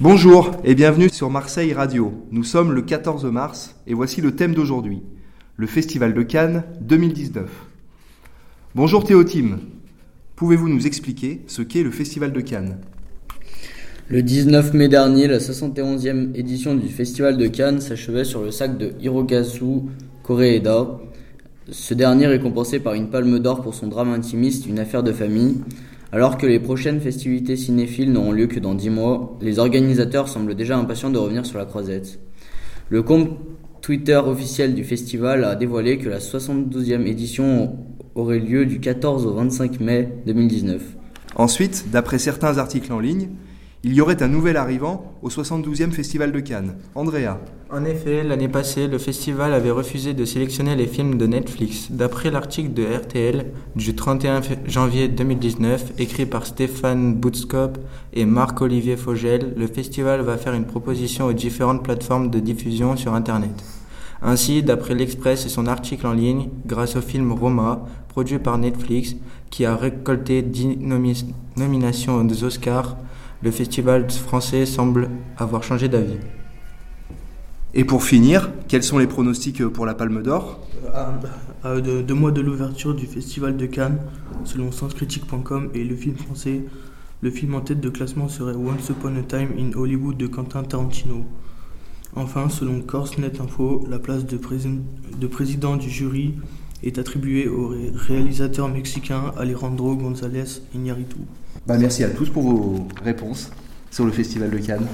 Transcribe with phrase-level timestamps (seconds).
[0.00, 2.12] Bonjour et bienvenue sur Marseille Radio.
[2.30, 5.02] Nous sommes le 14 mars et voici le thème d'aujourd'hui,
[5.56, 7.50] le Festival de Cannes 2019.
[8.76, 9.58] Bonjour Théotime,
[10.36, 12.78] pouvez-vous nous expliquer ce qu'est le Festival de Cannes?
[14.06, 18.78] Le 19 mai dernier, la 71e édition du Festival de Cannes s'achevait sur le sac
[18.78, 19.80] de Hirokazu
[20.22, 21.00] Koreeda.
[21.72, 25.56] Ce dernier récompensé par une palme d'or pour son drame intimiste Une affaire de famille.
[26.10, 30.54] Alors que les prochaines festivités cinéphiles n'auront lieu que dans 10 mois, les organisateurs semblent
[30.54, 32.18] déjà impatients de revenir sur la croisette.
[32.88, 33.38] Le compte
[33.82, 37.76] Twitter officiel du festival a dévoilé que la 72e édition
[38.14, 40.82] aurait lieu du 14 au 25 mai 2019.
[41.36, 43.28] Ensuite, d'après certains articles en ligne,
[43.84, 46.74] il y aurait un nouvel arrivant au 72e Festival de Cannes.
[46.96, 47.38] Andrea.
[47.70, 51.88] En effet, l'année passée, le festival avait refusé de sélectionner les films de Netflix.
[51.90, 53.46] D'après l'article de RTL
[53.76, 57.78] du 31 janvier 2019, écrit par Stéphane Boutskop
[58.14, 63.14] et Marc-Olivier Fogel, le festival va faire une proposition aux différentes plateformes de diffusion sur
[63.14, 63.62] Internet.
[64.22, 69.14] Ainsi, d'après l'Express et son article en ligne, grâce au film Roma, produit par Netflix,
[69.50, 70.78] qui a récolté 10
[71.56, 72.96] nominations aux Oscars,
[73.42, 76.18] le festival français semble avoir changé d'avis.
[77.74, 80.60] Et pour finir, quels sont les pronostics pour la Palme d'Or?
[81.62, 83.98] À deux, mois de l'ouverture du Festival de Cannes,
[84.44, 86.64] selon senscritique.com et le film français,
[87.20, 90.62] le film en tête de classement serait Once Upon a Time in Hollywood de Quentin
[90.62, 91.26] Tarantino.
[92.16, 94.38] Enfin, selon Corse.net Info, la place de,
[95.18, 96.34] de président du jury
[96.82, 101.16] est attribuée au réalisateur mexicain Alejandro González Iñárritu.
[101.66, 103.50] Bah merci à tous pour vos réponses
[103.90, 104.86] sur le Festival de Cannes.